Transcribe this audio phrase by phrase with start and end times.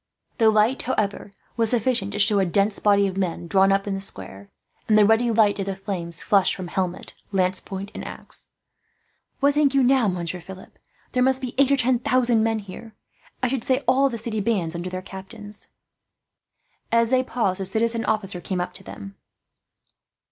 [0.39, 3.93] The light, however, was sufficient to show a dense body of men drawn up in
[3.93, 4.49] the square,
[4.87, 8.47] and the ruddy light of the flames flashed from helmet, lance point, and axe.
[9.41, 10.79] "What think you now, Monsieur Philip?
[11.11, 12.95] There must be eight or ten thousand men here.
[13.43, 15.67] I should say all the city bands, under their captains."
[16.91, 19.17] As they paused, a citizen officer came up to them.